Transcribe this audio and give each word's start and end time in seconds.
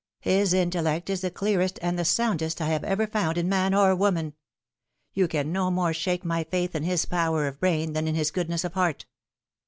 His 0.21 0.51
intellect 0.51 1.11
is 1.11 1.21
the 1.21 1.29
clearest 1.29 1.77
and 1.79 1.93
the 1.99 2.03
soundest 2.03 2.59
I 2.59 2.69
have 2.69 2.83
ever 2.83 3.05
found 3.05 3.37
in 3.37 3.47
man 3.47 3.75
or 3.75 3.95
woman. 3.95 4.33
You 5.13 5.27
can 5.27 5.51
no 5.51 5.69
more 5.69 5.93
shake 5.93 6.25
my 6.25 6.43
faith 6.43 6.73
in 6.73 6.81
his 6.81 7.05
power 7.05 7.45
of 7.47 7.59
brain 7.59 7.93
than 7.93 8.07
in 8.07 8.15
his 8.15 8.31
good 8.31 8.49
ness 8.49 8.63
of 8.63 8.73
heart." 8.73 9.05